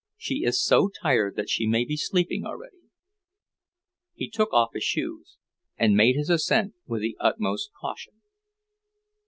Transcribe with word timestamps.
She 0.17 0.45
is 0.45 0.65
so 0.65 0.89
tired 0.89 1.35
that 1.35 1.47
she 1.47 1.67
may 1.67 1.85
be 1.85 1.93
asleep 1.93 2.29
already." 2.43 2.89
He 4.15 4.31
took 4.31 4.51
off 4.51 4.71
his 4.73 4.83
shoes 4.83 5.37
and 5.77 5.95
made 5.95 6.15
his 6.15 6.31
ascent 6.31 6.73
with 6.87 7.01
the 7.03 7.15
utmost 7.19 7.69
caution. 7.79 8.15